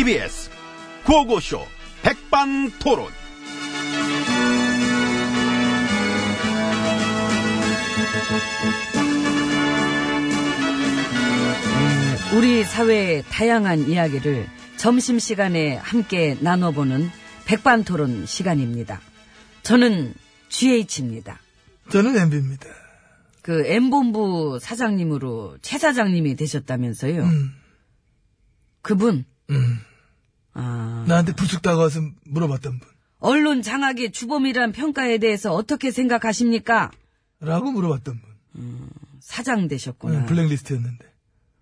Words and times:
TBS 0.00 0.48
고고쇼 1.04 1.60
백반토론. 2.02 3.12
우리 12.34 12.64
사회의 12.64 13.22
다양한 13.24 13.90
이야기를 13.90 14.48
점심시간에 14.78 15.76
함께 15.76 16.34
나눠보는 16.40 17.10
백반토론 17.44 18.24
시간입니다. 18.24 19.02
저는 19.62 20.14
GH입니다. 20.48 21.38
저는 21.90 22.16
MB입니다. 22.16 22.66
그 23.42 23.66
M본부 23.66 24.60
사장님으로 24.62 25.58
최 25.60 25.76
사장님이 25.76 26.36
되셨다면서요. 26.36 27.22
음, 27.22 27.52
그분, 28.80 29.26
음. 29.50 29.89
아, 30.60 31.04
나한테 31.08 31.32
불쑥 31.34 31.62
다가와서 31.62 32.00
물어봤던 32.24 32.78
분. 32.78 32.88
언론 33.18 33.62
장악의 33.62 34.12
주범이란 34.12 34.72
평가에 34.72 35.18
대해서 35.18 35.52
어떻게 35.52 35.90
생각하십니까? 35.90 36.90
라고 37.40 37.70
물어봤던 37.72 38.20
분. 38.20 38.90
사장 39.20 39.68
되셨구나. 39.68 40.20
응, 40.20 40.26
블랙리스트였는데. 40.26 41.04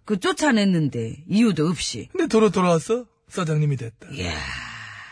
그 0.04 0.18
쫓아냈는데 0.18 1.24
이유도 1.28 1.66
없이. 1.68 2.08
근데 2.12 2.26
도로 2.28 2.50
돌아왔어? 2.50 3.06
사장님이 3.28 3.76
됐다. 3.76 4.08
이야, 4.12 4.32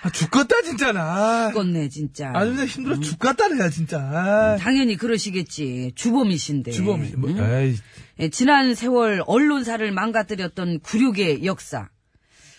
아, 0.03 0.11
죽겠다, 0.11 0.63
진짜, 0.63 0.93
나. 0.93 1.51
죽겠네 1.53 1.89
진짜. 1.89 2.31
아주 2.35 2.53
그냥 2.53 2.67
힘들어 2.67 3.01
죽겠다, 3.01 3.49
내가, 3.49 3.69
진짜. 3.69 3.99
아, 4.01 4.57
당연히 4.59 4.97
그러시겠지. 4.97 5.93
주범이신데. 5.97 6.71
주범이, 6.71 7.11
뭐, 7.17 7.29
응? 7.31 7.39
에이, 7.45 7.77
예, 8.21 8.29
지난 8.31 8.75
세월 8.75 9.23
언론사를 9.27 9.91
망가뜨렸던 9.93 10.81
굴욕의 10.81 11.45
역사. 11.45 11.91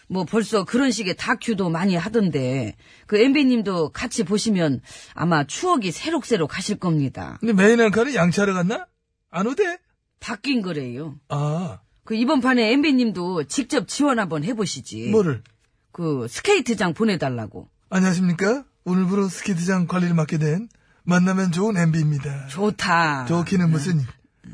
뭐 0.09 0.23
벌써 0.25 0.63
그런 0.63 0.91
식의 0.91 1.15
다큐도 1.17 1.69
많이 1.69 1.95
하던데 1.95 2.75
그 3.07 3.17
MB님도 3.17 3.89
같이 3.89 4.23
보시면 4.23 4.81
아마 5.13 5.43
추억이 5.45 5.91
새록새록 5.91 6.57
하실 6.57 6.77
겁니다. 6.77 7.37
근데 7.41 7.53
메인 7.53 7.79
앵커는 7.81 8.15
양치하러 8.15 8.53
갔나? 8.53 8.87
안 9.29 9.47
오대? 9.47 9.77
바뀐 10.19 10.61
거래요. 10.61 11.15
아, 11.29 11.79
그 12.03 12.15
이번 12.15 12.39
판에 12.41 12.71
MB님도 12.71 13.43
직접 13.45 13.87
지원 13.87 14.19
한번 14.19 14.43
해보시지. 14.43 15.09
뭐를? 15.09 15.43
그 15.91 16.27
스케이트장 16.29 16.93
보내달라고. 16.93 17.69
안녕하십니까? 17.89 18.63
오늘부로 18.85 19.27
스케이트장 19.27 19.87
관리를 19.87 20.15
맡게 20.15 20.37
된 20.37 20.69
만나면 21.03 21.51
좋은 21.51 21.75
MB입니다. 21.77 22.47
좋다. 22.47 23.25
좋기는 23.25 23.69
무슨, 23.69 24.01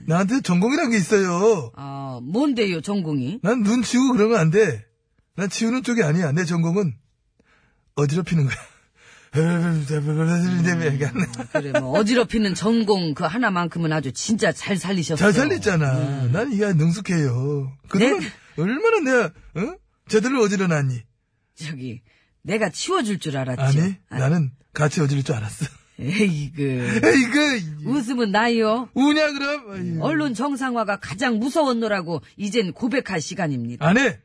나한테 0.07 0.41
전공이란 0.41 0.89
게 0.91 0.97
있어요. 0.97 1.71
아 1.75 2.19
뭔데요 2.23 2.81
전공이? 2.81 3.39
난 3.43 3.61
눈 3.63 3.81
치우고 3.83 4.13
그러면 4.13 4.39
안 4.39 4.49
돼. 4.51 4.85
난 5.35 5.49
치우는 5.49 5.83
쪽이 5.83 6.03
아니야. 6.03 6.31
내 6.31 6.45
전공은 6.45 6.93
어지럽히는 7.95 8.45
거야. 8.45 8.55
그래 11.51 11.71
뭐 11.79 11.97
어지럽히는 11.97 12.53
전공 12.53 13.15
그 13.15 13.23
하나만큼은 13.23 13.91
아주 13.91 14.11
진짜 14.11 14.51
잘 14.51 14.77
살리셨어. 14.77 15.17
잘 15.17 15.33
살렸잖아. 15.33 16.27
난 16.31 16.51
이게 16.51 16.71
능숙해요. 16.73 17.75
그동안 17.89 18.19
네. 18.19 18.27
얼마나 18.57 18.99
내가 18.99 19.25
어? 19.55 19.75
제대로 20.07 20.39
어지러놨니? 20.43 21.01
저기 21.55 22.03
내가 22.43 22.69
치워줄 22.69 23.17
줄 23.17 23.35
알았지. 23.37 23.79
아니, 23.79 23.95
나는 24.09 24.51
같이 24.71 25.01
어지를 25.01 25.23
줄 25.23 25.33
알았어. 25.33 25.65
에이그 25.99 26.61
에이그 27.03 27.81
웃으면 27.85 28.29
나요. 28.31 28.87
우냐 28.93 29.31
그럼? 29.31 29.71
아유. 29.71 29.97
언론 30.01 30.35
정상화가 30.35 30.99
가장 30.99 31.39
무서웠노라고 31.39 32.21
이젠 32.37 32.71
고백할 32.73 33.19
시간입니다. 33.19 33.83
안 33.87 33.97
해. 33.97 34.19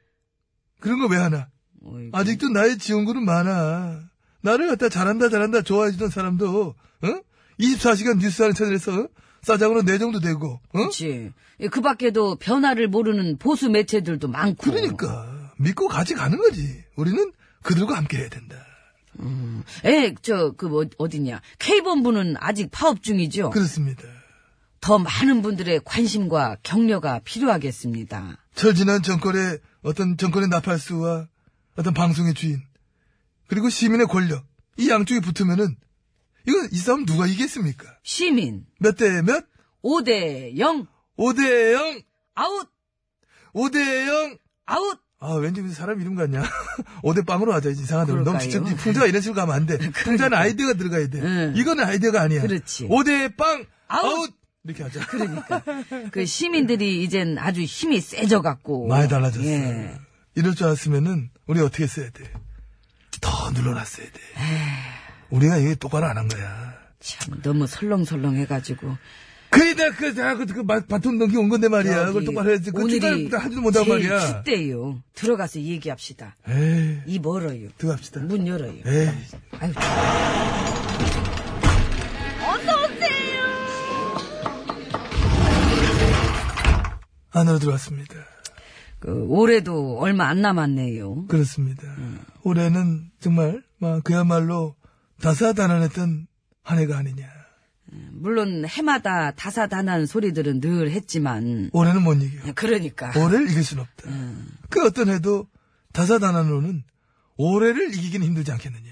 그런 0.81 0.99
거 1.01 1.07
왜 1.07 1.17
하나? 1.19 1.49
어이구. 1.85 2.17
아직도 2.17 2.49
나의 2.51 2.79
지원군은 2.79 3.25
많아. 3.25 4.01
나를 4.41 4.69
갖다 4.69 4.89
잘한다 4.89 5.29
잘한다 5.31 5.63
좋아해주던 5.63 6.11
사람도 6.11 6.75
어? 7.03 7.21
24시간 7.61 8.19
뉴스 8.19 8.43
하는 8.43 8.55
채널에서 8.55 8.93
어? 9.01 9.09
싸장으로 9.43 9.83
내정도 9.83 10.21
되고 10.21 10.61
어? 10.73 10.79
그렇지. 10.79 11.33
그 11.71 11.81
밖에도 11.81 12.37
변화를 12.37 12.89
모르는 12.89 13.37
보수 13.39 13.69
매체들도 13.71 14.29
많고. 14.29 14.71
그러니까 14.71 15.53
믿고 15.59 15.89
같이 15.89 16.15
가는 16.15 16.39
거지. 16.39 16.85
우리는 16.97 17.33
그들과 17.63 17.97
함께 17.97 18.19
해야 18.19 18.29
된다. 18.29 18.57
에, 19.85 20.15
저, 20.23 20.53
그, 20.57 20.67
뭐, 20.67 20.85
어디냐. 20.97 21.41
K본부는 21.59 22.37
아직 22.39 22.71
파업 22.71 23.03
중이죠? 23.03 23.51
그렇습니다. 23.51 24.05
더 24.81 24.99
많은 24.99 25.43
분들의 25.43 25.81
관심과 25.85 26.59
격려가 26.63 27.19
필요하겠습니다. 27.25 28.37
철지난 28.59 29.03
정권의 29.03 29.61
어떤 29.83 30.17
정권의 30.17 30.49
나팔수와 30.49 31.29
어떤 31.77 31.95
방송의 31.95 32.35
주인 32.35 32.61
그리고 33.47 33.71
시민의 33.71 34.07
권력 34.09 34.45
이 34.77 34.91
양쪽이 34.91 35.21
붙으면은 35.21 35.77
이거 36.47 36.59
이 36.73 36.77
싸움 36.77 37.07
누가 37.07 37.27
이겠습니까? 37.27 37.87
시민, 38.03 38.67
몇 38.81 38.97
대 38.97 39.23
몇? 39.23 39.45
5대 39.85 40.59
0, 40.59 40.87
5대 41.19 41.73
0! 41.73 42.01
아웃, 42.35 42.69
5대 43.55 44.09
0! 44.09 44.37
아웃! 44.67 44.99
아, 45.21 45.35
왠지 45.35 45.61
무슨 45.61 45.75
사람 45.77 46.01
이름 46.01 46.15
같냐? 46.17 46.43
5대 47.03 47.27
빵으로 47.27 47.53
하자. 47.53 47.71
이상하다. 47.71 48.23
너무? 48.23 48.39
직접, 48.39 48.63
풍자가 48.65 49.07
이런 49.07 49.21
식으로 49.21 49.35
가면 49.41 49.55
안 49.55 49.67
돼. 49.67 49.79
풍자는 49.91 50.37
아이디어가 50.37 50.75
들어가야 50.75 51.09
돼. 51.09 51.21
응. 51.21 51.53
이거는 51.57 51.85
아이디어가 51.85 52.23
아니야. 52.23 52.43
그렇지. 52.43 52.87
5대 52.89 53.37
빵! 53.37 53.65
아웃! 53.89 54.05
아웃! 54.05 54.31
이렇게 54.69 54.83
하자. 54.83 55.01
그러니까. 55.07 55.63
그 56.13 56.27
시민들이 56.27 57.03
이젠 57.03 57.39
아주 57.39 57.63
힘이 57.63 58.01
세져갖고. 58.01 58.87
많이 58.87 59.09
달라졌어. 59.09 59.45
예. 59.47 59.95
이럴 60.35 60.55
줄 60.55 60.67
알았으면은, 60.67 61.31
우리 61.47 61.61
어떻게 61.61 61.87
써야 61.87 62.11
돼? 62.11 62.25
더 63.21 63.51
눌러놨어야 63.51 64.07
돼. 64.07 64.13
우리가 65.31 65.57
이게 65.57 65.75
똑바로 65.75 66.07
안 66.07 66.19
한 66.19 66.29
거야. 66.29 66.75
참, 67.01 67.41
너무 67.43 67.67
설렁설렁 67.67 68.37
해가지고. 68.37 68.97
내가 69.51 69.91
그, 69.97 70.05
내가 70.15 70.37
그, 70.37 70.47
그, 70.47 70.61
마- 70.61 70.81
바톤 70.81 71.17
넘기 71.19 71.37
온 71.39 71.49
건데 71.49 71.69
말이야. 71.69 72.07
그걸 72.07 72.25
똑바로 72.27 72.51
해야지. 72.51 72.71
그 72.71 72.83
오늘이 72.85 73.29
하지도 73.33 73.61
못하고 73.63 73.87
제일 73.99 74.09
말이야. 74.11 74.27
춥대요. 74.27 75.03
들어가서 75.15 75.61
얘기합시다. 75.61 76.37
에이, 76.49 76.99
이 77.07 77.19
멀어요. 77.19 77.69
들어갑시다. 77.79 78.21
문 78.21 78.47
열어요. 78.47 78.73
에이. 78.85 79.09
아유, 79.59 79.73
안으로 87.39 87.59
들어왔습니다. 87.59 88.15
그, 89.01 89.27
올해도 89.29 89.99
얼마 89.99 90.27
안 90.29 90.43
남았네요. 90.43 91.27
그렇습니다. 91.27 91.83
올해는 92.43 93.11
정말 93.21 93.63
막 93.79 94.03
그야말로 94.03 94.75
다사다난했던 95.21 96.27
한 96.63 96.79
해가 96.79 96.99
아니냐. 96.99 97.29
물론 98.13 98.67
해마다 98.67 99.31
다사다난 99.31 100.05
소리들은 100.07 100.61
늘 100.61 100.91
했지만 100.91 101.71
올해는 101.73 102.03
못 102.03 102.15
이겨. 102.23 102.53
그러니까 102.55 103.13
올해를 103.19 103.49
이길 103.51 103.65
수는 103.65 103.83
없다. 103.83 104.11
그 104.69 104.85
어떤 104.85 105.09
해도 105.09 105.49
다사다난으로는 105.93 106.85
올해를 107.37 107.95
이기기는 107.95 108.27
힘들지 108.27 108.53
않겠느냐. 108.53 108.91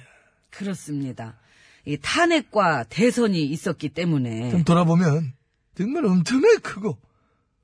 그렇습니다. 0.50 1.36
이 1.84 1.98
탄핵과 2.00 2.84
대선이 2.84 3.44
있었기 3.44 3.90
때문에 3.90 4.50
좀 4.50 4.64
돌아보면 4.64 5.34
정말 5.76 6.06
엄청나게 6.06 6.58
크고 6.58 6.98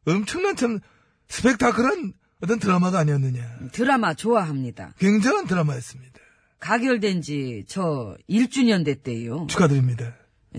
엄청난 0.06 0.56
참 0.56 0.80
스펙타클한 1.28 2.12
어떤 2.42 2.58
드라마가 2.58 2.98
아니었느냐. 3.00 3.58
드라마 3.72 4.14
좋아합니다. 4.14 4.94
굉장한 4.98 5.46
드라마였습니다. 5.46 6.12
가결된 6.58 7.22
지 7.22 7.64
저 7.68 8.16
1주년 8.28 8.84
됐대요. 8.84 9.46
축하드립니다. 9.48 10.14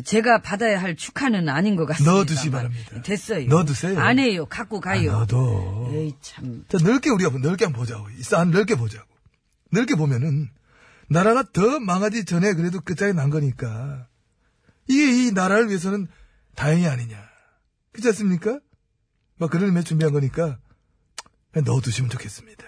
제가 0.06 0.42
받아야 0.42 0.82
할 0.82 0.96
축하는 0.96 1.50
아닌 1.50 1.76
것 1.76 1.86
같습니다. 1.86 2.12
넣어두시 2.14 2.50
바랍니다. 2.50 3.02
됐어요. 3.04 3.46
넣어두세요. 3.48 4.00
안 4.00 4.18
해요. 4.18 4.46
갖고 4.48 4.80
가요. 4.80 5.12
아, 5.12 5.20
너도. 5.20 5.92
에이 5.94 6.14
참. 6.22 6.66
자, 6.68 6.78
넓게 6.84 7.10
우리가 7.12 7.30
보- 7.30 7.38
넓게 7.38 7.66
한번 7.66 7.82
보자고. 7.82 8.10
이싸 8.18 8.44
넓게 8.44 8.76
보자고. 8.76 9.08
넓게 9.72 9.96
보면은 9.96 10.50
나라가 11.10 11.44
더 11.54 11.80
망하기 11.80 12.26
전에 12.26 12.54
그래도 12.54 12.80
끝장이 12.82 13.14
난 13.14 13.30
거니까 13.30 14.08
이게 14.88 15.28
이 15.28 15.32
나라를 15.32 15.68
위해서는 15.68 16.08
다행이 16.56 16.88
아니냐. 16.88 17.18
그렇지 17.92 18.08
않습니까? 18.10 18.60
막 19.44 19.50
그런 19.50 19.66
의미에 19.66 19.84
준비한 19.84 20.14
거니까 20.14 20.58
그냥 21.52 21.66
넣어두시면 21.66 22.10
좋겠습니다. 22.10 22.64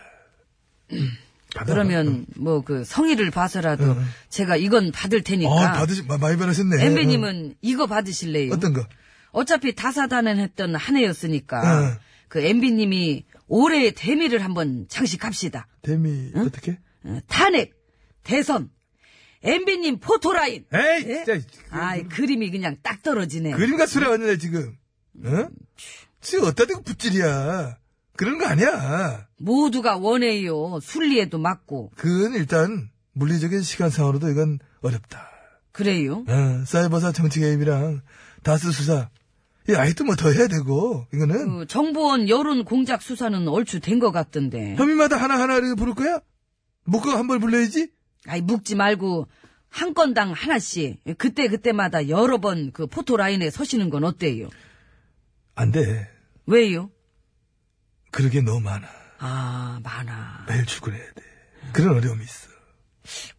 그러면 1.66 2.26
뭐 2.36 2.62
그 2.62 2.84
성의를 2.84 3.32
봐서라도 3.32 3.86
응. 3.94 4.06
제가 4.28 4.58
이건 4.58 4.92
받을 4.92 5.20
어, 5.20 5.24
테니까. 5.24 5.72
받으시, 5.72 6.04
마- 6.04 6.18
많이 6.18 6.36
받으셨네. 6.38 6.84
엠비님은 6.86 7.56
이거 7.62 7.86
받으실래요? 7.88 8.52
어. 8.52 8.56
어떤 8.58 8.74
거? 8.74 8.86
어차피 9.32 9.74
다사다난했던 9.74 10.76
한 10.76 10.98
해였으니까 10.98 11.82
응. 11.92 11.98
그 12.28 12.42
엠비님이 12.42 13.24
올해의 13.48 13.94
대미를 13.94 14.44
한번 14.44 14.86
장식합시다. 14.90 15.68
데미, 15.82 16.32
어떻게? 16.36 16.78
어, 17.06 17.20
탄핵, 17.28 17.72
대선, 18.24 18.70
엠비님 19.44 20.00
포토라인. 20.02 20.66
에이, 20.74 21.06
예? 21.08 21.24
진짜. 21.24 21.40
아이 21.70 22.04
그림이 22.04 22.52
그냥 22.52 22.76
딱 22.84 23.02
떨어지네. 23.02 23.52
그림과 23.52 23.86
수레 23.86 24.08
왔네, 24.08 24.38
지금. 24.40 24.76
어? 25.24 25.48
지금 26.26 26.46
어디다 26.46 26.66
대고 26.66 26.82
붓질이야. 26.82 27.78
그런 28.18 28.38
거 28.40 28.48
아니야. 28.48 29.28
모두가 29.38 29.98
원해요. 29.98 30.80
순리에도 30.82 31.38
맞고. 31.38 31.92
그건 31.96 32.34
일단 32.34 32.90
물리적인 33.14 33.62
시간상으로도 33.62 34.30
이건 34.32 34.60
어렵다. 34.82 35.30
그래요. 35.72 36.24
어, 36.28 36.64
사이버사 36.66 37.12
정치 37.12 37.40
개입이랑 37.42 38.02
다스 38.44 38.72
수사. 38.72 39.10
이 39.70 39.74
아직도 39.74 40.04
뭐 40.06 40.16
더 40.16 40.32
해야 40.32 40.48
되고, 40.48 41.08
이거는 41.14 41.60
그 41.60 41.66
정보원 41.68 42.30
여론 42.30 42.64
공작 42.66 43.02
수사는 43.02 43.48
얼추 43.48 43.80
된 43.80 44.00
것 44.00 44.12
같던데. 44.12 44.76
혐의마다 44.76 45.18
하나하나 45.18 45.56
이렇게 45.58 45.74
부를 45.76 45.94
거야? 45.96 46.20
묶어 46.86 47.12
한번 47.18 47.40
불러야지? 47.40 47.90
아이 48.28 48.42
묵지 48.42 48.76
말고 48.76 49.28
한 49.70 49.94
건당 49.94 50.32
하나씩 50.32 51.00
그때 51.18 51.48
그때마다 51.48 52.08
여러 52.10 52.38
번 52.40 52.72
그 52.74 52.88
포토 52.88 53.18
라인에 53.18 53.50
서시는 53.50 53.90
건 53.90 54.04
어때요? 54.04 54.50
안 55.56 55.72
돼. 55.72 56.10
왜요? 56.46 56.90
그러게 58.12 58.42
너무 58.42 58.62
많아. 58.62 58.88
아 59.20 59.80
많아. 59.84 60.46
매일 60.48 60.66
출근해야 60.66 61.04
돼. 61.04 61.24
그런 61.74 61.96
어려움이 61.96 62.24
있어. 62.24 62.48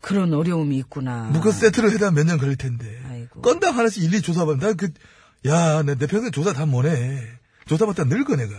그런 0.01 0.33
어려움이 0.33 0.77
있구나. 0.79 1.25
묶어 1.33 1.51
세트로 1.53 1.91
해다 1.93 2.11
몇 2.11 2.25
년 2.25 2.39
걸릴 2.39 2.57
텐데. 2.57 3.03
아이고. 3.09 3.41
건당 3.43 3.77
하나씩 3.77 4.03
일일이 4.05 4.23
조사받으면, 4.23 4.59
나 4.61 4.75
그, 4.75 4.91
야, 5.47 5.83
내, 5.83 5.95
내 5.97 6.07
평생 6.07 6.31
조사 6.31 6.53
다 6.53 6.67
못해. 6.67 7.27
조사받다 7.67 8.05
늙어, 8.05 8.37
내가. 8.37 8.55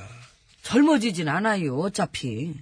젊어지진 0.64 1.30
않아요. 1.30 1.78
어차피. 1.78 2.62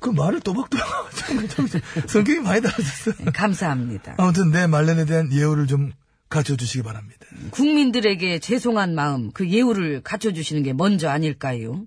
그 0.00 0.10
말을 0.10 0.40
또박또박. 0.40 1.10
성격이 2.08 2.40
많이 2.40 2.60
달라졌어. 2.60 3.12
감사합니다. 3.32 4.14
아무튼 4.18 4.50
내 4.50 4.66
말년에 4.66 5.04
대한 5.06 5.32
예우를 5.32 5.66
좀 5.66 5.92
갖춰주시기 6.30 6.82
바랍니다. 6.82 7.26
국민들에게 7.50 8.38
죄송한 8.38 8.94
마음, 8.94 9.30
그 9.32 9.48
예우를 9.50 10.00
갖춰주시는 10.02 10.62
게 10.62 10.72
먼저 10.72 11.08
아닐까요? 11.10 11.86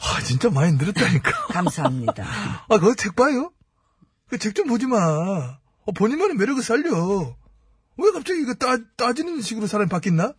아, 0.00 0.22
진짜 0.22 0.50
많이 0.50 0.76
늘었다니까. 0.76 1.46
감사합니다. 1.52 2.24
아, 2.68 2.78
그거 2.78 2.94
책 2.94 3.14
봐요? 3.14 3.52
그 4.28 4.38
책 4.38 4.54
좀 4.54 4.66
보지 4.66 4.86
마. 4.86 4.96
어, 4.98 5.92
본인만의 5.94 6.36
매력을 6.36 6.62
살려. 6.62 7.36
왜 7.98 8.10
갑자기 8.12 8.40
이거 8.40 8.54
따, 8.54 8.78
따지는 8.96 9.40
식으로 9.42 9.66
사람이 9.66 9.88
바뀌나? 9.88 10.32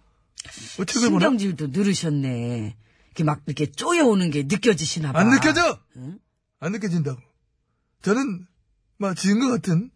뭐 0.77 0.85
책을 0.85 1.09
보나? 1.11 1.19
신경질도 1.25 1.67
늘으셨네. 1.67 2.75
이렇게 3.07 3.23
막 3.23 3.41
이렇게 3.45 3.71
쪼여오는 3.71 4.29
게 4.31 4.43
느껴지시나 4.43 5.11
봐. 5.13 5.19
안 5.19 5.29
느껴져! 5.29 5.79
응? 5.97 6.19
안 6.59 6.71
느껴진다고. 6.73 7.21
저는, 8.01 8.45
막, 8.97 9.15
지은 9.15 9.39
것 9.39 9.49
같은, 9.49 9.89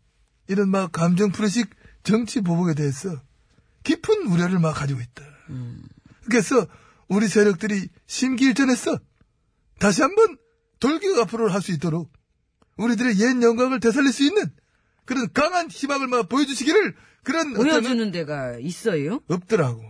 이런 0.47 0.69
막, 0.69 0.91
감정 0.91 1.31
프레식 1.31 1.69
정치 2.03 2.41
보복에 2.41 2.73
대해서 2.73 3.21
깊은 3.83 4.27
우려를 4.27 4.59
막 4.59 4.73
가지고 4.73 4.99
있다. 5.01 5.23
그래서, 6.25 6.67
우리 7.07 7.27
세력들이 7.27 7.89
심기일전했어. 8.07 8.99
다시 9.79 10.01
한 10.01 10.13
번, 10.15 10.37
돌격 10.79 11.17
앞으로 11.19 11.49
할 11.49 11.61
수 11.61 11.71
있도록, 11.71 12.11
우리들의 12.77 13.19
옛 13.19 13.41
영광을 13.41 13.79
되살릴 13.79 14.11
수 14.13 14.23
있는, 14.23 14.51
그런 15.05 15.31
강한 15.33 15.69
희망을 15.69 16.07
막 16.07 16.29
보여주시기를, 16.29 16.95
그런, 17.23 17.53
보여주는 17.53 18.11
데가 18.11 18.57
있어요? 18.59 19.21
없더라고. 19.27 19.83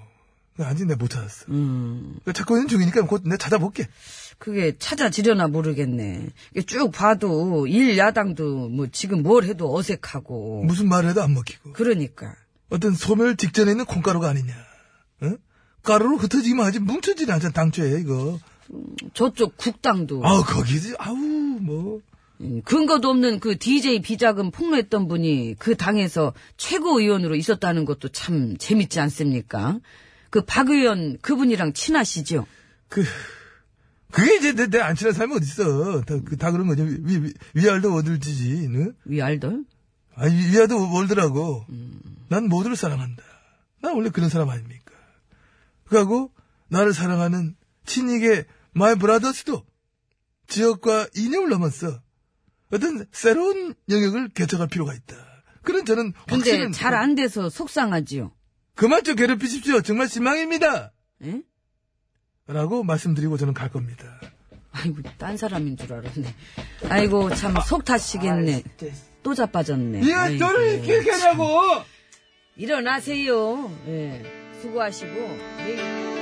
아직 0.59 0.85
내가 0.87 0.97
못 0.97 1.09
찾았어. 1.09 1.45
음, 1.49 2.19
찾고 2.33 2.55
있는 2.57 2.67
중이니까 2.67 3.03
곧 3.05 3.21
내가 3.23 3.37
찾아볼게. 3.37 3.87
그게 4.39 4.75
찾아지려나 4.79 5.47
모르겠네. 5.49 6.29
쭉 6.65 6.91
봐도 6.91 7.67
일 7.67 7.97
야당도 7.97 8.69
뭐 8.69 8.87
지금 8.91 9.21
뭘 9.21 9.43
해도 9.43 9.75
어색하고. 9.75 10.63
무슨 10.63 10.87
말을 10.87 11.09
해도 11.09 11.21
안 11.21 11.33
먹히고. 11.33 11.73
그러니까. 11.73 12.33
어떤 12.69 12.93
소멸 12.95 13.35
직전에 13.35 13.71
있는 13.71 13.85
콩가루가 13.85 14.29
아니냐. 14.29 14.53
어? 15.21 15.35
가루로 15.83 16.17
흩어지기만 16.17 16.65
하지 16.65 16.79
뭉쳐지지 16.79 17.31
않잖아, 17.31 17.51
당초에, 17.51 17.99
이거. 17.99 18.39
저쪽 19.13 19.57
국당도 19.57 20.21
아우, 20.25 20.43
거기지, 20.43 20.93
아우, 20.99 21.15
뭐. 21.15 22.01
음, 22.41 22.61
근거도 22.63 23.09
없는 23.09 23.39
그 23.39 23.57
DJ 23.57 24.01
비자금 24.01 24.51
폭로했던 24.51 25.07
분이 25.09 25.55
그 25.59 25.75
당에서 25.75 26.33
최고의원으로 26.57 27.35
있었다는 27.35 27.83
것도 27.85 28.09
참 28.09 28.55
재밌지 28.57 28.99
않습니까? 29.01 29.79
그 30.29 30.45
박 30.45 30.69
의원 30.69 31.17
그분이랑 31.21 31.73
친하시죠? 31.73 32.45
그, 32.87 33.03
그게 34.11 34.35
이제 34.37 34.53
내, 34.53 34.67
내 34.67 34.79
안 34.81 34.95
친한 34.95 35.13
사람이 35.13 35.35
어딨어. 35.35 36.01
다, 36.01 36.15
그, 36.25 36.35
다 36.37 36.51
그런 36.51 36.67
거죠. 36.67 36.83
위, 36.83 37.17
위, 37.23 37.33
위알도 37.53 37.93
얻을지지, 37.93 38.67
너? 38.69 38.91
위알들? 39.05 39.63
아, 40.15 40.25
위, 40.25 40.51
위알도 40.51 40.91
월더라고. 40.93 41.65
난 42.29 42.47
모두를 42.49 42.75
사랑한다. 42.75 43.23
난 43.81 43.95
원래 43.95 44.09
그런 44.09 44.29
사람 44.29 44.49
아닙니까? 44.49 44.93
그하고, 45.85 46.31
나를 46.69 46.93
사랑하는 46.93 47.55
친이계 47.85 48.45
my 48.73 48.95
brothers도 48.95 49.63
지역과 50.47 51.07
이념을 51.15 51.49
넘었어. 51.49 52.01
어떤 52.71 53.05
새로운 53.11 53.73
영역을 53.89 54.29
개척할 54.29 54.67
필요가 54.67 54.93
있다. 54.93 55.15
그런 55.63 55.85
저는 55.85 56.13
근데 56.27 56.71
잘 56.71 56.93
안 56.93 57.15
돼서 57.15 57.49
속상하지요. 57.49 58.31
그만 58.75 59.03
좀 59.03 59.15
괴롭히십시오. 59.15 59.81
정말 59.81 60.07
실망입니다. 60.07 60.93
예? 61.23 61.41
라고 62.51 62.83
말씀드리고 62.83 63.37
저는 63.37 63.53
갈 63.53 63.69
겁니다. 63.69 64.19
아이고, 64.71 65.01
딴 65.17 65.37
사람인 65.37 65.77
줄 65.77 65.93
알았네. 65.93 66.35
아이고, 66.89 67.33
참, 67.35 67.55
속 67.65 67.85
타시겠네. 67.85 68.63
또 69.21 69.35
자빠졌네. 69.35 70.01
이거 70.01 70.17
아이고. 70.17 70.39
저를 70.39 70.81
길게 70.81 71.11
하냐고! 71.11 71.61
일어나세요. 72.55 73.71
예. 73.87 74.23
수고하시고. 74.61 75.13
내일 75.57 76.18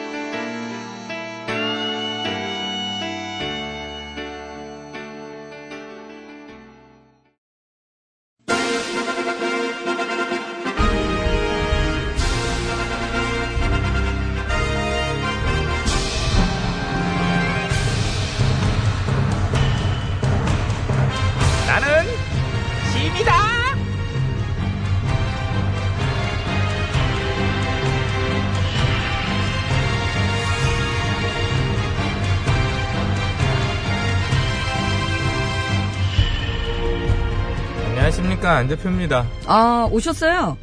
안녕하십니까 38.07 38.55
안 38.55 38.67
대표입니다. 38.69 39.27
아, 39.47 39.89
오셨어요? 39.91 40.57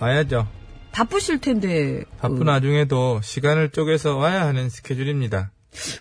와야죠. 0.00 0.48
바쁘실 0.92 1.40
텐데. 1.40 2.04
바쁜 2.18 2.38
그, 2.38 2.44
와중에도 2.44 3.20
시간을 3.22 3.70
쪼개서 3.70 4.16
와야 4.16 4.46
하는 4.46 4.70
스케줄입니다. 4.70 5.52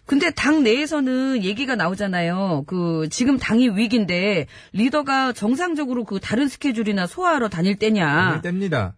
근데 0.06 0.32
당 0.32 0.64
내에서는 0.64 1.44
얘기가 1.44 1.76
나오잖아요. 1.76 2.64
그 2.66 3.10
지금 3.12 3.38
당이 3.38 3.70
위기인데 3.70 4.48
리더가 4.72 5.34
정상적으로 5.34 6.06
그 6.06 6.20
다른 6.22 6.48
스케줄이나 6.48 7.08
소화하러 7.08 7.50
다닐 7.50 7.76
때냐. 7.76 8.40
때입니다. 8.42 8.96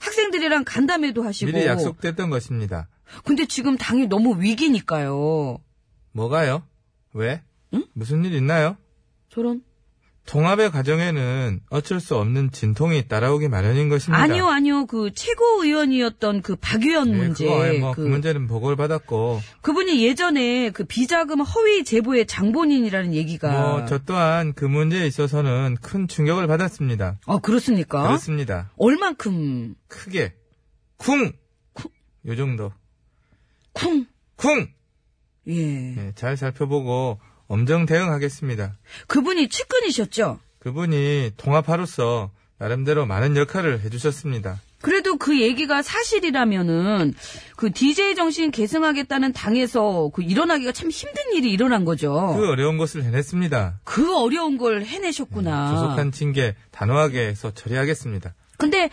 학생들이랑 0.00 0.64
간담회도 0.64 1.22
하시고. 1.22 1.52
미리 1.52 1.66
약속됐던 1.66 2.30
것입니다. 2.30 2.88
근데 3.24 3.46
지금 3.46 3.76
당이 3.76 4.08
너무 4.08 4.40
위기니까요. 4.40 5.58
뭐가요? 6.12 6.64
왜? 7.12 7.42
응? 7.74 7.84
무슨 7.92 8.24
일 8.24 8.34
있나요? 8.34 8.76
저런. 9.30 9.62
통합의 10.26 10.70
과정에는 10.72 11.60
어쩔 11.70 12.00
수 12.00 12.16
없는 12.16 12.50
진통이 12.50 13.06
따라오기 13.08 13.48
마련인 13.48 13.88
것입니다. 13.88 14.20
아니요, 14.22 14.48
아니요. 14.48 14.86
그 14.86 15.12
최고위원이었던 15.14 16.42
그박 16.42 16.82
의원 16.82 17.12
네, 17.12 17.16
문제. 17.18 17.78
뭐 17.78 17.92
그, 17.92 18.02
그 18.02 18.08
문제는 18.08 18.46
보고를 18.48 18.76
받았고 18.76 19.40
그분이 19.62 20.04
예전에 20.04 20.70
그 20.70 20.84
비자금 20.84 21.40
허위 21.40 21.84
제보의 21.84 22.26
장본인이라는 22.26 23.14
얘기가. 23.14 23.50
뭐 23.50 23.86
저 23.86 23.98
또한 23.98 24.52
그 24.52 24.64
문제에 24.64 25.06
있어서는 25.06 25.76
큰 25.80 26.08
충격을 26.08 26.46
받았습니다. 26.48 27.20
어, 27.26 27.38
그렇습니까? 27.38 28.02
그렇습니다. 28.02 28.72
얼만큼 28.76 29.74
크게 29.86 30.34
쿵! 30.96 31.32
요 32.26 32.36
정도. 32.36 32.72
쿵. 33.74 34.06
쿵! 34.36 34.66
예. 35.46 35.52
네, 35.94 36.12
잘 36.16 36.36
살펴보고 36.36 37.20
엄정 37.48 37.86
대응하겠습니다. 37.86 38.76
그분이 39.06 39.48
측근이셨죠? 39.48 40.38
그분이 40.58 41.32
통합하로서 41.36 42.30
나름대로 42.58 43.06
많은 43.06 43.36
역할을 43.36 43.80
해주셨습니다. 43.80 44.60
그래도 44.80 45.16
그 45.16 45.40
얘기가 45.40 45.82
사실이라면은 45.82 47.14
그 47.56 47.72
DJ 47.72 48.14
정신 48.14 48.50
계승하겠다는 48.50 49.32
당에서 49.32 50.10
그 50.12 50.22
일어나기가 50.22 50.72
참 50.72 50.90
힘든 50.90 51.32
일이 51.34 51.50
일어난 51.50 51.84
거죠. 51.84 52.34
그 52.36 52.48
어려운 52.48 52.76
것을 52.76 53.02
해냈습니다. 53.04 53.80
그 53.84 54.16
어려운 54.16 54.58
걸 54.58 54.84
해내셨구나. 54.84 55.70
조속한 55.70 56.12
징계 56.12 56.54
단호하게 56.72 57.26
해서 57.26 57.52
처리하겠습니다. 57.52 58.34
근데 58.58 58.90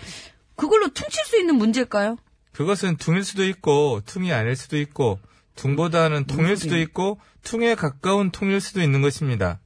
그걸로 0.56 0.88
퉁칠 0.90 1.26
수 1.26 1.40
있는 1.40 1.56
문제일까요? 1.56 2.18
그것은 2.54 2.98
퉁일 2.98 3.24
수도 3.24 3.44
있고 3.46 4.02
퉁이 4.06 4.32
아닐 4.32 4.56
수도 4.56 4.78
있고 4.78 5.20
둥보다는 5.56 6.26
통일 6.26 6.46
뭔 6.46 6.56
수도 6.56 6.70
소리야? 6.72 6.84
있고 6.84 7.20
퉁에 7.44 7.76
가까운 7.76 8.32
통일 8.32 8.60
수도 8.62 8.82
있는 8.82 9.02
것입니다. 9.02 9.60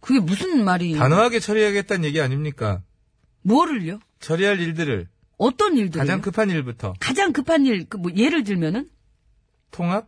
그게 0.00 0.20
무슨 0.20 0.64
말이? 0.64 0.94
단호하게 0.94 1.40
처리하겠다는 1.40 2.04
얘기 2.04 2.20
아닙니까? 2.20 2.82
뭐를요? 3.42 3.98
처리할 4.20 4.60
일들을 4.60 5.08
어떤 5.36 5.76
일들? 5.76 5.98
가장 5.98 6.20
급한 6.20 6.50
일부터 6.50 6.94
가장 7.00 7.32
급한 7.32 7.66
일, 7.66 7.88
그 7.88 7.98
뭐 7.98 8.10
예를 8.14 8.44
들면은 8.44 8.88
통합, 9.70 10.06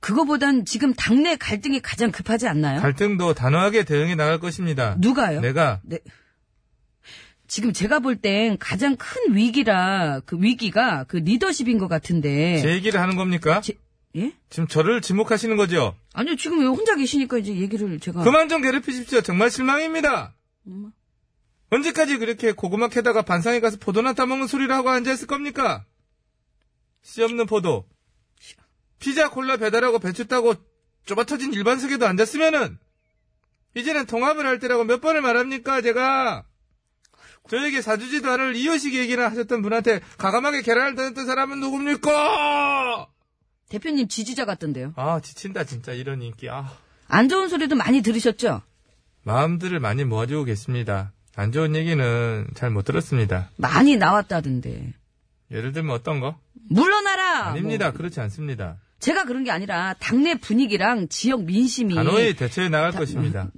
그거보단 0.00 0.64
지금 0.64 0.92
당내 0.94 1.36
갈등이 1.36 1.80
가장 1.80 2.10
급하지 2.10 2.46
않나요? 2.48 2.80
갈등도 2.80 3.34
단호하게 3.34 3.84
대응해 3.84 4.14
나갈 4.14 4.38
것입니다. 4.38 4.96
누가요? 4.98 5.40
내가 5.40 5.80
네. 5.84 5.98
지금 7.48 7.72
제가 7.72 7.98
볼 8.00 8.16
땐 8.20 8.58
가장 8.58 8.94
큰 8.96 9.34
위기라 9.34 10.20
그 10.26 10.36
위기가 10.40 11.04
그 11.04 11.16
리더십인 11.16 11.78
것 11.78 11.88
같은데. 11.88 12.60
제 12.60 12.70
얘기를 12.72 13.00
하는 13.00 13.16
겁니까? 13.16 13.60
제- 13.62 13.74
예? 14.16 14.32
지금 14.50 14.68
저를 14.68 15.00
지목하시는 15.00 15.56
거죠? 15.56 15.96
아니요 16.12 16.36
지금 16.36 16.60
왜 16.60 16.66
혼자 16.66 16.94
계시니까 16.94 17.38
이제 17.38 17.54
얘기를 17.56 17.98
제가. 18.00 18.22
그만 18.22 18.48
좀 18.48 18.60
괴롭히십시오. 18.62 19.22
정말 19.22 19.50
실망입니다. 19.50 20.34
엄마. 20.66 20.90
언제까지 21.70 22.18
그렇게 22.18 22.52
고구마 22.52 22.88
캐다가 22.88 23.22
반상에 23.22 23.60
가서 23.60 23.76
포도나 23.78 24.12
따먹는 24.14 24.46
소리를 24.46 24.74
하고 24.74 24.90
앉아있을 24.90 25.26
겁니까? 25.26 25.84
씨 27.02 27.22
없는 27.22 27.46
포도. 27.46 27.86
피자 28.98 29.30
콜라 29.30 29.56
배달하고 29.56 29.98
배추 30.00 30.26
따고 30.26 30.54
좁아터진 31.06 31.52
일반석에도 31.54 32.06
앉았으면은 32.06 32.78
이제는 33.74 34.06
통합을 34.06 34.44
할 34.46 34.58
때라고 34.58 34.84
몇 34.84 35.00
번을 35.00 35.20
말합니까 35.22 35.80
제가 35.82 36.44
저에게 37.48 37.82
사주지도 37.82 38.30
않을 38.30 38.56
이효식 38.56 38.94
얘기나 38.94 39.30
하셨던 39.30 39.62
분한테 39.62 40.00
가감하게 40.18 40.62
계란을 40.62 40.94
던졌던 40.94 41.26
사람은 41.26 41.60
누굽니까? 41.60 43.08
대표님 43.68 44.08
지지자 44.08 44.44
같던데요. 44.44 44.92
아 44.96 45.20
지친다 45.20 45.64
진짜 45.64 45.92
이런 45.92 46.22
인기 46.22 46.48
아 46.48 46.70
안 47.10 47.28
좋은 47.30 47.48
소리도 47.48 47.74
많이 47.74 48.02
들으셨죠? 48.02 48.60
마음들을 49.22 49.80
많이 49.80 50.04
모아주고 50.04 50.44
계십니다 50.44 51.12
안 51.36 51.52
좋은 51.52 51.74
얘기는 51.74 52.46
잘 52.54 52.70
못 52.70 52.82
들었습니다 52.84 53.50
많이 53.56 53.96
나왔다던데. 53.96 54.92
예를 55.50 55.72
들면 55.72 55.94
어떤 55.94 56.20
거? 56.20 56.38
물러나라. 56.68 57.46
아닙니다. 57.46 57.86
뭐. 57.88 57.96
그렇지 57.96 58.20
않습니다. 58.20 58.76
제가 59.00 59.24
그런 59.24 59.42
게 59.44 59.50
아니라 59.50 59.94
당내 60.00 60.34
분위기랑 60.34 61.08
지역 61.08 61.44
민심이 61.44 61.94
단호히 61.94 62.34
대처해 62.34 62.68
나갈 62.68 62.92
것입니다. 62.92 63.48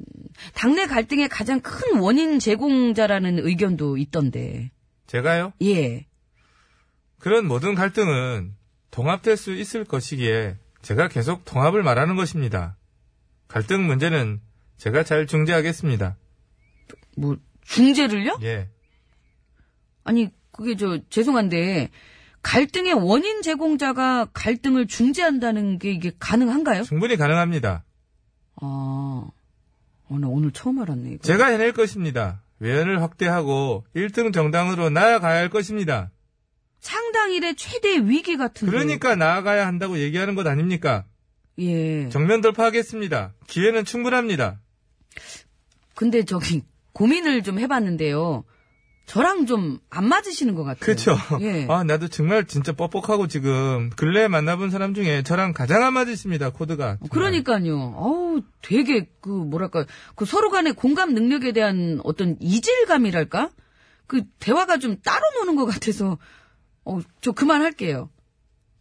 당내 0.55 0.87
갈등의 0.87 1.29
가장 1.29 1.61
큰 1.61 1.99
원인 2.01 2.39
제공자라는 2.39 3.39
의견도 3.47 3.97
있던데. 3.97 4.71
제가요? 5.07 5.53
예. 5.63 6.07
그런 7.19 7.47
모든 7.47 7.75
갈등은 7.75 8.55
통합될 8.91 9.37
수 9.37 9.55
있을 9.55 9.85
것이기에 9.85 10.57
제가 10.83 11.09
계속 11.09 11.45
통합을 11.45 11.83
말하는 11.83 12.17
것입니다. 12.17 12.77
갈등 13.49 13.87
문제는 13.87 14.41
제가 14.79 15.03
잘 15.05 15.27
중재하겠습니다. 15.27 16.17
뭐 17.17 17.37
중재를요? 17.63 18.39
예. 18.43 18.69
아니 20.05 20.31
그게 20.53 20.77
저 20.77 20.99
죄송한데 21.11 21.91
갈등의 22.43 22.95
원인 22.95 23.43
제공자가 23.43 24.27
갈등을 24.33 24.87
중재한다는 24.87 25.79
게 25.79 25.93
이게 25.93 26.13
가능한가요? 26.19 26.85
충분히 26.85 27.17
가능합니다. 27.17 27.85
아, 28.63 29.29
어, 30.11 30.19
나 30.19 30.27
오늘 30.27 30.51
처음 30.51 30.81
알았네. 30.81 31.11
이거. 31.13 31.23
제가 31.23 31.47
해낼 31.47 31.73
것입니다. 31.73 32.43
외연을 32.59 33.01
확대하고 33.01 33.85
1등 33.95 34.33
정당으로 34.33 34.91
나아가야 34.91 35.39
할 35.39 35.49
것입니다. 35.49 36.11
상당일의 36.81 37.55
최대 37.57 37.97
위기 37.99 38.37
같은데. 38.37 38.71
그러니까 38.71 39.15
나아가야 39.15 39.67
한다고 39.67 39.99
얘기하는 39.99 40.35
것 40.35 40.47
아닙니까? 40.47 41.05
예. 41.59 42.09
정면 42.09 42.41
돌파하겠습니다. 42.41 43.35
기회는 43.47 43.85
충분합니다. 43.85 44.61
근데 45.95 46.25
저기 46.25 46.63
고민을 46.93 47.43
좀 47.43 47.59
해봤는데요. 47.61 48.45
저랑 49.11 49.47
좀 49.47 49.81
안 49.91 50.09
맞으시는 50.09 50.55
것 50.55 50.63
같아요. 50.63 50.87
그쵸? 50.87 51.17
예. 51.41 51.67
아, 51.69 51.83
나도 51.83 52.07
정말 52.07 52.47
진짜 52.47 52.73
뻑뻑하고 52.73 53.27
지금 53.27 53.91
근래에 53.97 54.29
만나본 54.29 54.71
사람 54.71 54.95
중에 54.95 55.23
저랑 55.25 55.53
가장 55.53 55.83
안 55.83 55.95
맞으십니다, 55.95 56.51
코드가. 56.51 56.99
정말. 56.99 57.09
그러니까요. 57.11 57.93
어우, 57.97 58.43
되게 58.63 59.09
그 59.21 59.29
뭐랄까 59.29 59.85
그 60.15 60.25
서로 60.25 60.49
간의 60.51 60.75
공감 60.75 61.13
능력에 61.13 61.51
대한 61.51 62.01
어떤 62.05 62.37
이질감이랄까? 62.39 63.51
그 64.07 64.23
대화가 64.39 64.79
좀 64.79 65.01
따로 65.03 65.21
노는 65.41 65.57
것 65.57 65.67
같아서 65.67 66.17
어, 66.85 67.01
저 67.21 67.33
그만할게요. 67.33 68.11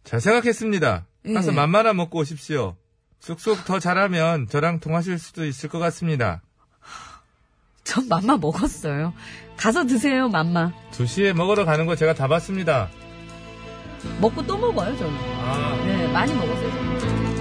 잘 0.04 0.20
생각했습니다. 0.20 1.06
예. 1.26 1.34
가서 1.34 1.50
맘마나 1.50 1.92
먹고 1.92 2.20
오십시오. 2.20 2.76
쑥쑥 3.18 3.64
더 3.64 3.80
잘하면 3.80 4.46
저랑 4.48 4.78
통하실 4.78 5.18
수도 5.18 5.44
있을 5.44 5.68
것 5.68 5.80
같습니다. 5.80 6.40
전 7.90 8.06
맘마 8.08 8.36
먹었어요. 8.36 9.12
가서 9.56 9.84
드세요, 9.84 10.28
맘마. 10.28 10.70
2시에 10.92 11.32
먹으러 11.32 11.64
가는 11.64 11.86
거 11.86 11.96
제가 11.96 12.14
다 12.14 12.28
봤습니다. 12.28 12.88
먹고 14.20 14.46
또 14.46 14.56
먹어요, 14.56 14.96
저는. 14.96 15.12
아, 15.40 15.76
네, 15.84 16.06
많이 16.12 16.32
먹었어요. 16.32 16.70
저는. 17.00 17.40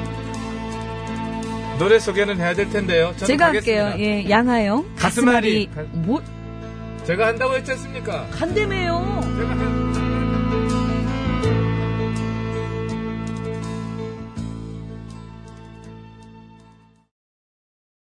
노래 1.77 1.99
소개는 1.99 2.37
해야 2.39 2.55
될 2.55 2.67
텐데요. 2.71 3.13
저는 3.17 3.27
제가 3.27 3.45
가겠습니다. 3.45 3.85
할게요. 3.91 4.03
예, 4.03 4.27
양하영. 4.27 4.95
가슴앓이. 4.95 5.67
가슴앓이. 5.67 5.87
뭐, 5.99 6.19
제가 7.03 7.27
한다고 7.27 7.55
했지 7.55 7.71
않습니까? 7.73 8.25
간대매요. 8.31 9.21
제가 9.21 9.53